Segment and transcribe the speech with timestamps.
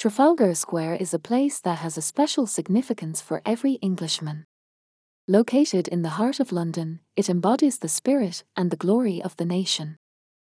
[0.00, 4.46] Trafalgar Square is a place that has a special significance for every Englishman.
[5.28, 9.44] Located in the heart of London, it embodies the spirit and the glory of the
[9.44, 9.98] nation.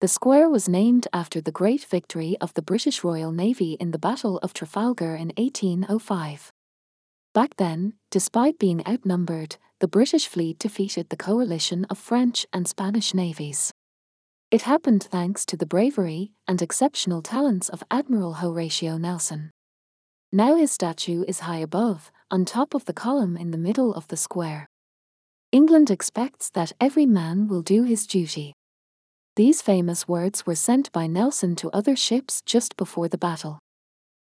[0.01, 3.99] The square was named after the great victory of the British Royal Navy in the
[3.99, 6.51] Battle of Trafalgar in 1805.
[7.35, 13.13] Back then, despite being outnumbered, the British fleet defeated the coalition of French and Spanish
[13.13, 13.71] navies.
[14.53, 19.49] It happened thanks to the bravery and exceptional talents of Admiral Horatio Nelson.
[20.31, 24.07] Now his statue is high above, on top of the column in the middle of
[24.09, 24.67] the square.
[25.51, 28.53] England expects that every man will do his duty.
[29.37, 33.57] These famous words were sent by Nelson to other ships just before the battle.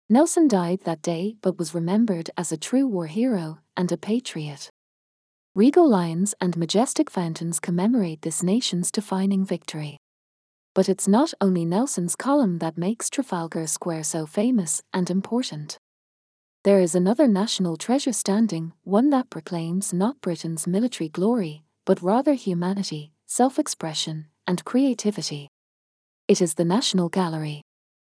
[0.09, 4.71] Nelson died that day but was remembered as a true war hero and a patriot.
[5.57, 9.99] Regal lions and majestic fountains commemorate this nation's defining victory.
[10.75, 15.79] But it's not only Nelson's column that makes Trafalgar Square so famous and important.
[16.65, 22.35] There is another national treasure standing, one that proclaims not Britain's military glory, but rather
[22.35, 25.49] humanity, self expression, and creativity.
[26.29, 27.63] It is the National Gallery.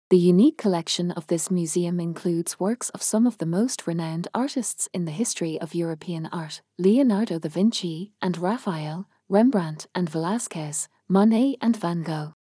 [0.08, 4.88] The unique collection of this museum includes works of some of the most renowned artists
[4.94, 11.56] in the history of European art Leonardo da Vinci and Raphael, Rembrandt and Velázquez, Monet
[11.60, 12.35] and Van Gogh.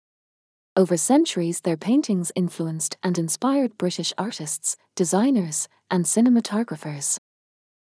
[0.76, 7.16] Over centuries, their paintings influenced and inspired British artists, designers, and cinematographers.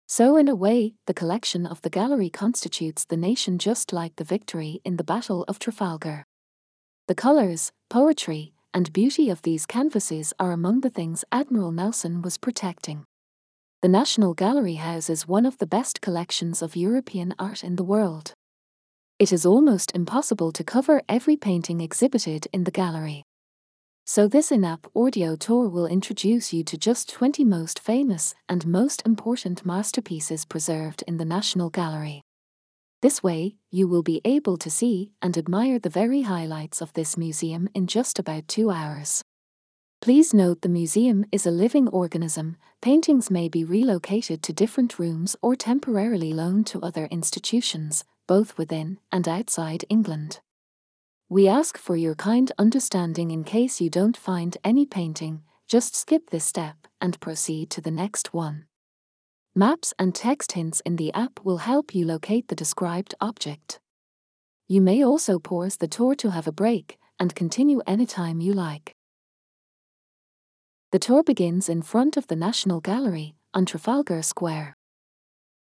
[0.05, 4.25] So, in a way, the collection of the gallery constitutes the nation just like the
[4.25, 6.25] victory in the Battle of Trafalgar.
[7.07, 12.37] The colours, poetry, and beauty of these canvases are among the things Admiral Nelson was
[12.37, 13.05] protecting.
[13.81, 18.33] The National Gallery houses one of the best collections of European art in the world.
[19.23, 23.23] It is almost impossible to cover every painting exhibited in the gallery.
[24.03, 29.01] So this in-app audio tour will introduce you to just 20 most famous and most
[29.05, 32.21] important masterpieces preserved in the National Gallery.
[33.01, 37.15] This way, you will be able to see and admire the very highlights of this
[37.15, 39.23] museum in just about two hours.
[40.01, 45.37] Please note the museum is a living organism, paintings may be relocated to different rooms
[45.41, 50.41] or temporarily loaned to other institutions, both within and outside England.
[51.29, 56.29] We ask for your kind understanding in case you don't find any painting, just skip
[56.29, 58.65] this step and proceed to the next one.
[59.55, 63.79] Maps and text hints in the app will help you locate the described object.
[64.67, 68.95] You may also pause the tour to have a break and continue anytime you like.
[70.91, 74.75] The tour begins in front of the National Gallery on Trafalgar Square.